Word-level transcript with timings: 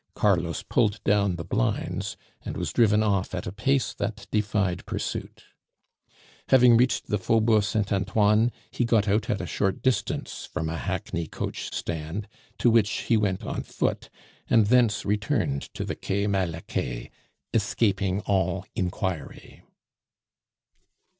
Carlos 0.15 0.63
pulled 0.63 0.99
down 1.03 1.35
the 1.35 1.43
blinds, 1.45 2.17
and 2.43 2.57
was 2.57 2.73
driven 2.73 3.03
off 3.03 3.35
at 3.35 3.45
a 3.45 3.51
pace 3.51 3.93
that 3.93 4.25
defied 4.31 4.83
pursuit. 4.87 5.43
Having 6.49 6.75
reached 6.75 7.05
the 7.05 7.19
Faubourg 7.19 7.61
Saint 7.61 7.93
Antoine, 7.93 8.51
he 8.71 8.83
got 8.83 9.07
out 9.07 9.29
at 9.29 9.39
a 9.41 9.45
short 9.45 9.83
distance 9.83 10.47
from 10.51 10.69
a 10.69 10.75
hackney 10.77 11.27
coach 11.27 11.71
stand, 11.71 12.27
to 12.57 12.71
which 12.71 12.89
he 12.89 13.15
went 13.15 13.43
on 13.43 13.61
foot, 13.61 14.09
and 14.49 14.65
thence 14.65 15.05
returned 15.05 15.71
to 15.75 15.85
the 15.85 15.95
Quai 15.95 16.25
Malaquais, 16.25 17.11
escaping 17.53 18.21
all 18.21 18.65
inquiry. 18.73 19.61